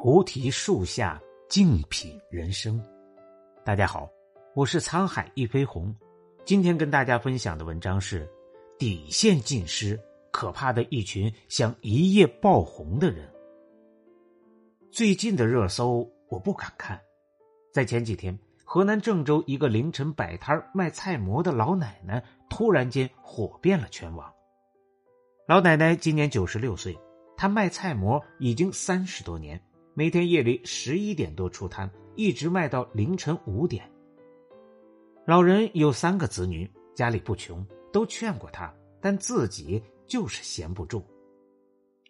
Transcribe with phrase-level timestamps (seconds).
[0.00, 2.80] 菩提树下静品人生。
[3.64, 4.08] 大家好，
[4.54, 5.92] 我是沧海一飞鸿。
[6.44, 8.30] 今天跟大家分享的文章是：
[8.78, 9.98] 底线尽失，
[10.30, 13.28] 可怕的一群想一夜爆红的人。
[14.92, 17.00] 最近的热搜我不敢看。
[17.72, 24.32] 在前几天，河南郑州一个凌晨摆摊卖菜馍的老奶奶突然间火遍了全网。
[25.48, 26.96] 老奶奶今年九十六岁，
[27.36, 29.60] 她卖菜馍已经三十多年，
[29.98, 33.82] 每天夜里十一点多出摊，一直卖到凌晨五点。
[35.26, 41.04] 老人有三个子女，家里不穷，都劝过他，但自己就是闲不住。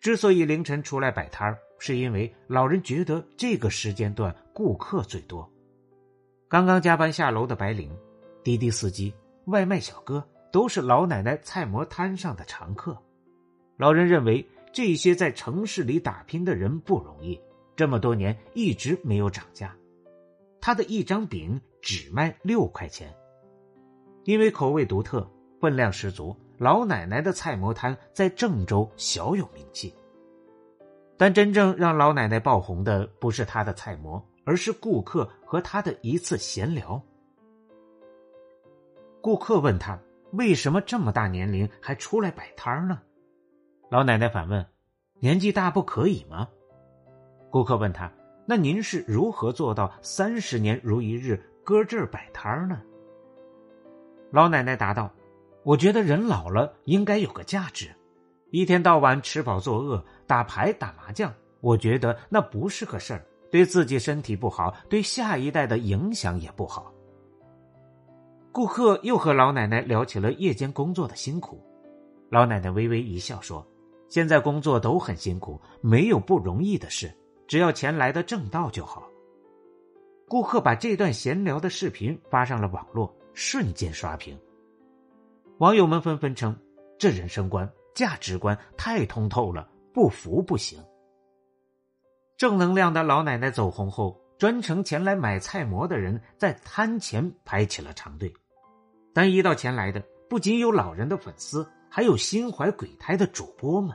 [0.00, 5.46] 之所以凌晨出来摆摊是因为老人觉得这个时间段顾客最多。
[6.48, 7.94] 刚刚加班下楼的白领、
[8.42, 9.12] 滴滴司机、
[9.48, 12.96] 外卖小哥，都是老奶奶菜馍摊上的常客。
[13.76, 17.38] 老人认为这些在城市里打拼的人不容易，
[17.76, 19.74] 这么多年一直没有涨价。
[20.60, 23.14] 他的一张饼只卖六块钱，
[24.24, 25.30] 因为口味独特、
[25.60, 29.94] 分量十足，老奶奶的菜馍摊在郑州小有名气。
[31.16, 37.00] 但真正让老奶奶爆红的不是她的菜馍，而是顾客和她的一次闲聊。
[39.20, 39.98] 顾客问他
[40.32, 43.00] 为什么这么大年龄还出来摆摊呢？
[43.90, 44.66] 老奶奶反问
[45.20, 46.48] ：“年纪大不可以吗？”
[47.54, 48.10] 顾客问他
[48.48, 52.82] ：“那您是如何做到三十年如一日搁这儿摆摊呢？”
[54.32, 55.08] 老奶奶答道
[55.62, 57.94] ：“我觉得人老了应该有个价值，
[58.50, 66.92] 一天到晚吃饱作饿，打牌打麻将，我觉得那不是个事儿，对自己身体不好，对下一代的影响也不好。”
[68.50, 71.64] 顾客又和老奶奶聊起了夜间工作的辛苦，
[72.30, 73.64] 老奶奶微微一笑说。
[74.08, 77.12] 现在工作都很辛苦，没有不容易的事，
[77.46, 79.08] 只要钱来的正道就好。
[80.26, 84.38] 顾客把这段闲聊的视频发上了网络，瞬间刷屏。
[85.58, 86.56] 网友们纷纷称
[86.98, 90.82] ：“这人生观、价值观太通透了，不服不行。”
[92.36, 98.32] 正能量的老奶奶走红后，专程前来买菜馍的人在摊前排起了长队。
[99.12, 103.94] 但一到钱来的，不仅有老人的粉丝，还有心怀鬼胎的主播们。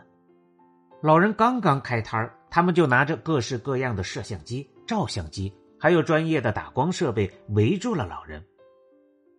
[1.02, 8.44] 老人刚刚开摊，他们就拿着各式各样的摄像机、照相机，还有专业的打光设备围住了老人。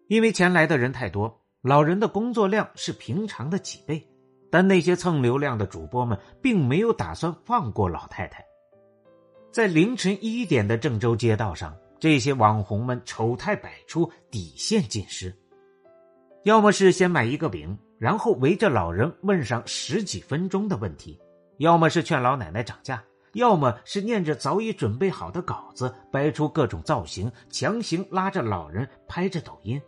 [0.09, 4.07] 因为前来的人太多，老人的工作量是平常的几倍。
[4.53, 8.45] 但那些蹭流量的主播们并没有打算放过老太太。
[9.53, 15.33] 在凌晨一点的郑州街道上，这些网红们丑态百出，底线尽失。
[16.43, 21.17] 要么是先买一个饼，然后围着老人问上十几分钟的问题。
[21.61, 23.05] 要么是劝老奶奶涨价，
[23.35, 29.79] 要么是念着早已准备好的稿子，摆出各种造型，强行拉着老人拍着抖音。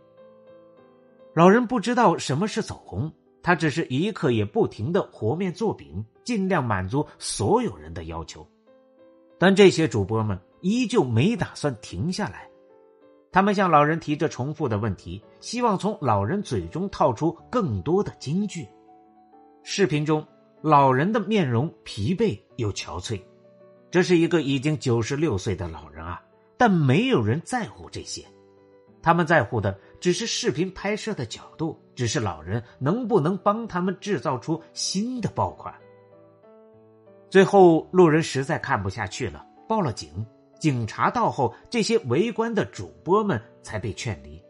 [1.33, 8.47] 老人不知道什么是走红，他只是一刻也不停的和面做饼，尽量满足所有人的要求。
[9.39, 12.47] 但这些主播们依旧没打算停下来，
[13.31, 18.69] 他们向老人提着重复的问题，希望从老人嘴中套出更多的金句。
[19.63, 20.23] 视频中。
[20.63, 23.21] 老人的面容疲惫又憔悴，
[23.91, 26.23] 这是一个已经九十六岁的老人啊！
[26.57, 28.25] 但没有人在乎这些，
[29.01, 35.75] 他们在乎的只是视频拍摄的角度，只是老人能不能帮他们制造出新的爆款。
[37.29, 40.25] 最后，路人实在看不下去了，报了警。
[40.61, 44.41] 警察到后，这些围观的主播们才被劝离。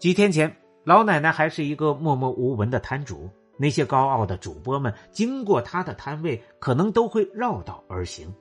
[0.00, 0.52] 几天前，
[0.82, 3.30] 老奶奶还是一个默默无闻的摊主。
[3.56, 8.34] 那些高傲的主播们经过他的摊位，可能都会绕道而行。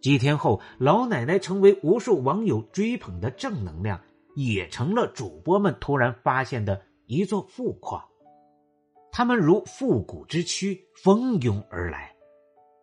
[0.00, 4.00] 几天后，老奶奶成为无数网友追捧的正能量，
[4.34, 8.02] 也成了主播们突然发现的一座富矿。
[9.12, 12.12] 他们如复古之躯，蜂拥而来。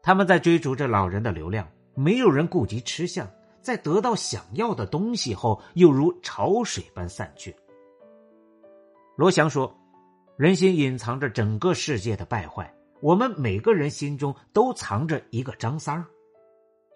[0.02, 3.28] 他们在追逐着老人的流量，没有人顾及吃相。
[3.62, 7.54] 在得到想要的东西后，又如潮水般散去。
[9.18, 9.76] 罗翔说。
[10.40, 16.08] 人心隐藏着整个世界的败坏，我们每个人心中都藏着一个张三儿。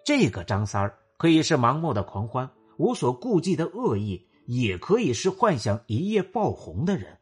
[0.02, 7.18] 这个张三儿可以是盲目的狂欢、无所顾忌的恶意，也可以是幻想一夜爆红的人。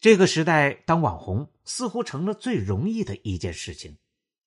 [0.00, 3.98] 这个时代，当网红似乎成了最容易的一件事情，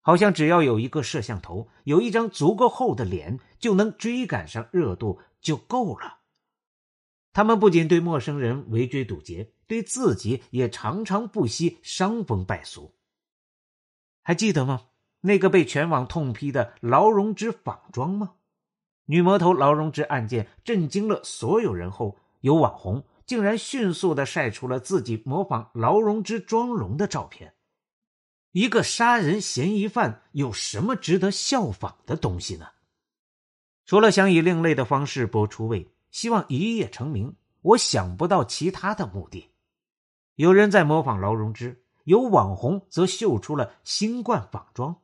[0.02, 6.22] 好像只要有一个摄像头，有一张足够厚的脸，就能追赶上热度就够了。
[7.34, 9.53] 他们不仅对陌生人围追堵截。
[9.68, 12.94] 对自己也常常不惜伤风败俗。
[14.22, 14.88] 还记得吗？
[15.22, 18.34] 那个被全网痛批的劳荣枝仿妆吗？
[19.06, 27.54] 女魔头劳荣枝案件震惊了所有人后，有网红竟然迅速的晒出了自己模仿劳荣枝妆容的照片。
[28.52, 32.68] 一个杀人嫌疑犯有什么值得效仿的东西呢？
[33.86, 39.53] 除了想以另类的方式博出位，希望一夜成名，我想不到其他的目的。
[40.36, 45.02] 有人在模仿劳荣枝，有网红则秀出了新冠仿妆。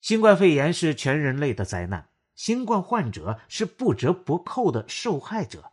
[0.00, 2.08] 新冠肺炎是全人类的灾难。
[2.34, 5.72] 新冠患者是不折不扣的受害者，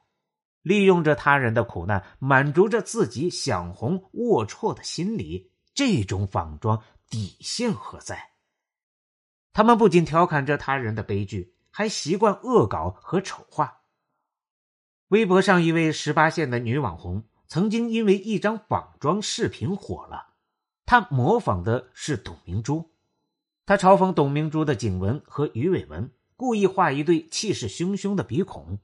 [0.61, 5.51] 利用着他人的苦难，满足着自己想红龌龊的心理。
[5.73, 8.31] 这种仿妆底线何在？
[9.51, 13.81] 他们不仅调侃着他人的悲剧，还习惯恶搞和丑化。
[15.09, 20.33] 微博上一位十八线的女网红，曾经因为一张仿妆视频火了。
[20.85, 22.91] 他模仿的是董明珠，
[23.65, 26.11] 他嘲讽董明珠的颈纹和鱼尾纹。
[26.35, 28.79] 故意画一对气势汹汹的鼻孔，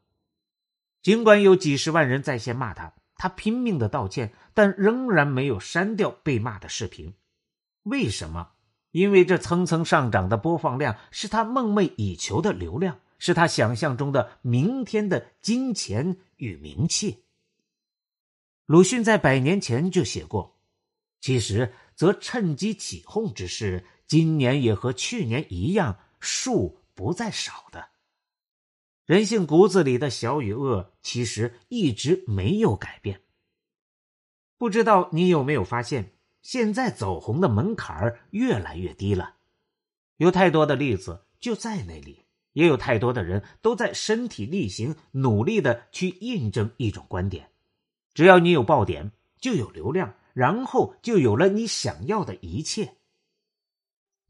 [1.02, 7.16] 尽管有几十万人在线骂他，他拼命的道歉，但仍然没有删掉被骂的视频。
[7.84, 8.52] 为什么？
[8.92, 17.26] 因为这蹭蹭上涨的播放量是他梦寐以求的流量，是他想象中的明天的金钱与名气。
[18.69, 20.60] 鲁迅在百年前就写过
[21.19, 27.92] ：“其实则趁机起哄之事，今年也和去年一样，数。”不在少的，
[29.06, 33.21] 人性骨子里的小与恶，其实一直没有改变。
[34.57, 36.12] 不知道你有没有发现，
[36.42, 39.38] 现在走红的门槛越来越低了。
[40.18, 47.50] 有太多的例子就在那里，也有太多的人都在身体力行、努力的去印证一种观点：
[48.14, 52.96] 只要你有爆点，就有流量，然后就有了你想要的一切。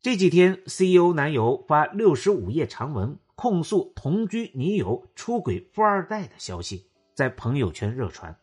[0.01, 8.35] 这几天，CEO 男友发六十五页长文控诉同居女友出轨富二代的消息，在朋友圈热传。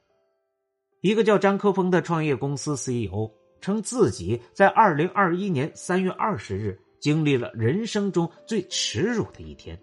[1.01, 3.31] 一个叫张科峰的创业公司 CEO
[3.61, 9.81] 称，自己在二零二一年三月二十日经历了人生中最耻辱的一天。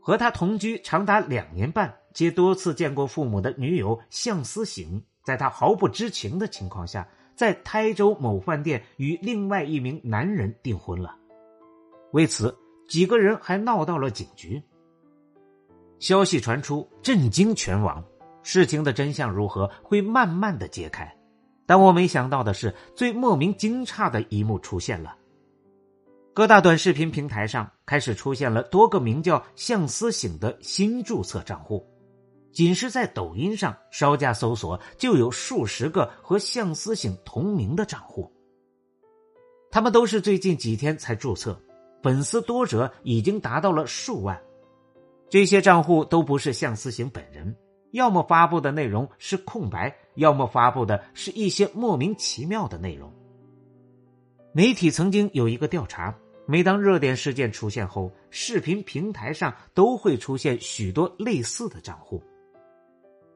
[0.00, 7.06] 和他同居长达两年半且多次见过父母的女友向思行，在他毫不知情的情况下。
[7.36, 11.16] 在台州某饭店与另外一名男人订婚了，
[12.12, 12.54] 为此
[12.86, 14.62] 几个人还闹到了警局。
[15.98, 18.04] 消息传出，震惊全网。
[18.42, 21.10] 事情的真相如何，会慢慢的揭开。
[21.64, 25.16] 但我没想到的是，最莫名惊诧的一幕出现了。
[26.40, 31.86] 各大短视频平台上开始出现了多个名叫“向思醒”的新注册账户。
[32.50, 38.32] 仅是在抖音上稍加搜索，就有数十个和向思醒同名的账户。
[39.70, 41.60] 他们都是最近几天才注册，
[42.02, 44.40] 粉丝多者已经达到了数万。
[45.28, 47.54] 这些账户都不是向思醒本人，
[47.90, 53.12] 要么发布的内容是空白，要么发布的是一些莫名其妙的内容。
[54.54, 56.12] 媒体曾经有一个调查，
[56.50, 62.20] 每当热点事件出现后，视频平台上都会出现许多类似的账户。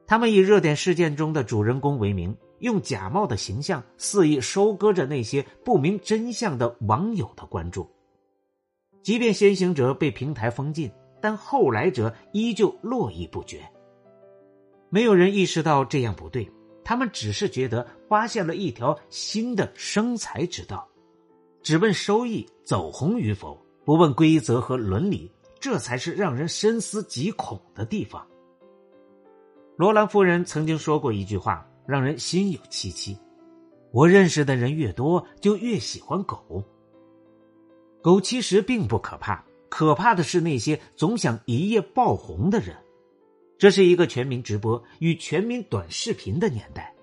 [0.05, 7.89] 他们以热点事件中的主人公为名，用假冒的形象肆意收割着那些不明真相的网友的关注。
[9.01, 10.91] 即便先行者被平台封禁，
[11.21, 13.65] 但后来者依旧络绎不绝。
[14.89, 16.51] 没有人意识到这样不对，
[16.83, 20.85] 他们只是觉得发现了一条新的生财之道，
[21.65, 28.23] 只问收益、走红与否，不问规则和伦理，这才是让人深思极恐的地方。
[29.75, 33.17] 罗兰夫人曾经说过一句话，让人心有戚戚。
[33.91, 36.63] 我认识的人越多，就越喜欢狗。
[37.99, 42.75] 狗其实并不可怕，可怕的是那些总想一夜爆红的人。
[43.57, 46.93] 这是一个全民直播与全民短视频的年代，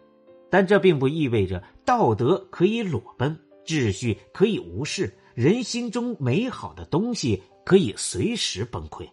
[0.49, 9.09] 但这并不意味着道德可以裸奔，秩序可以无视，人心中美好的东西可以随时崩溃。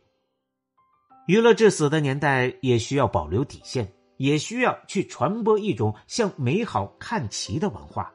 [1.27, 8.11] 娱乐至死的年代，也需要保留底线，也需要去传播一种向美好看齐的文化。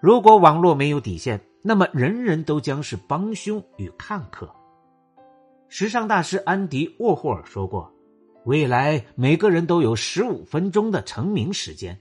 [0.00, 4.50] 如果网络没有底线，那么人人都将是帮凶与看客。
[5.68, 7.92] 时尚大师安迪沃霍尔说过
[8.46, 12.00] ：“未来每个人都有十五分钟的成名时间。”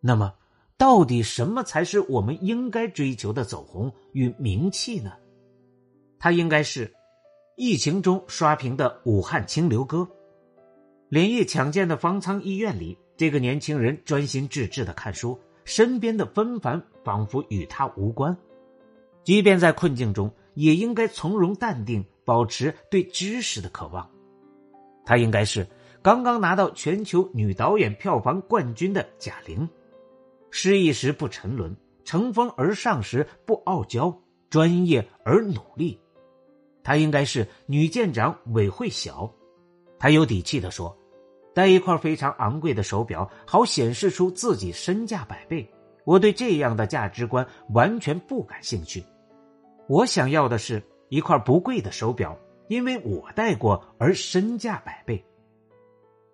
[0.00, 0.32] 那么，
[0.80, 5.12] 到底什么才是我们应该追求的走红与名气呢？
[6.18, 6.90] 它应该是。
[7.54, 10.08] 疫情中刷屏的武汉清流哥，
[11.10, 18.34] 连夜抢建的方舱医院里，这个年轻人专心致志的看书，身边的纷繁仿佛与他无关。
[19.22, 24.10] 即便在困境中，也应该从容淡定，保持对知识的渴望。
[25.04, 25.66] 他应该是
[26.00, 29.68] 刚刚拿到全球女导演票房冠军的贾玲，
[30.50, 34.16] 失意时不沉沦，乘风而上时不傲娇，
[34.48, 35.98] 专业而努力。
[36.82, 39.32] 她应该是女舰长韦慧晓，
[39.98, 40.96] 她有底气的说
[41.54, 45.70] ：“戴一块非常昂贵的手表，好显示出自己身价百倍。
[46.04, 49.04] 我对这样的价值观完全不感兴趣。
[49.86, 52.36] 我想要的是一块不贵的手表，
[52.68, 55.22] 因为我戴过而身价百倍。”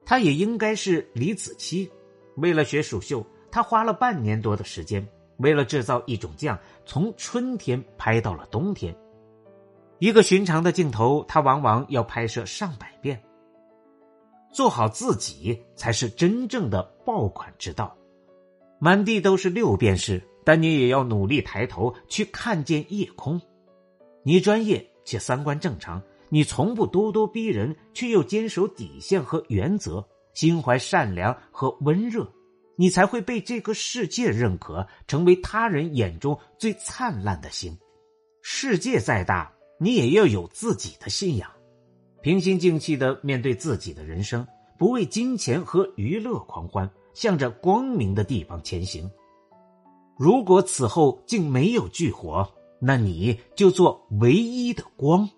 [0.07, 1.91] 她也应该是李子柒，
[2.37, 5.09] 为了学蜀绣，他花了半年多的时间，
[5.39, 8.95] 为了制造一种酱，从春天拍到了冬天。
[9.99, 13.19] 一个寻常的镜头，他往往要拍摄上百遍。
[14.53, 17.97] 做好自己才是真正的爆款之道。
[18.79, 23.41] 满地都是六便士，但你也要努力抬头去看见夜空。
[24.23, 32.31] 你专业且三观正常，你从不咄咄逼人，却又坚守底线和原则，心怀善良和温热，
[32.77, 37.77] 你才会被这个世界认可，成为他人眼中最灿烂的星。
[38.43, 39.53] 世界再大。
[39.79, 41.51] 你也要有自己的信仰，
[42.23, 49.11] 平心静气的面对自己的人生，不为金钱和娱乐狂欢，向着光明的地方前行。
[50.17, 55.29] 如果此后竟没有炬火，那你就做唯一的光。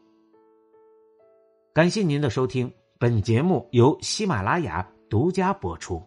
[1.74, 6.00] 感谢您的收听，本节目由喜马拉雅独家播出。